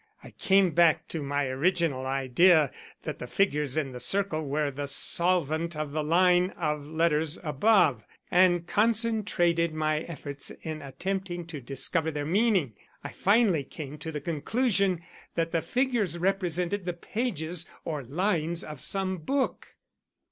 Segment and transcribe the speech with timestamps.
[0.23, 2.71] "I came back to my original idea
[3.03, 8.03] that the figures in the circle were the solvent of the line of letters above,
[8.31, 12.73] and concentrated my efforts in attempting to discover their meaning.
[13.03, 15.03] I finally came to the conclusion
[15.35, 19.67] that the figures represented the pages or lines of some book."